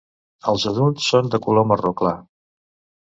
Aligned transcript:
Els 0.51 0.63
adults 0.71 1.09
són 1.13 1.31
de 1.35 1.41
color 1.49 1.67
marró 1.73 1.93
clar. 2.01 2.17